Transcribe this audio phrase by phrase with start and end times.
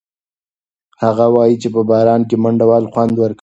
[1.03, 3.29] هغه وایي چې په باران کې منډه وهل خوند ورکوي.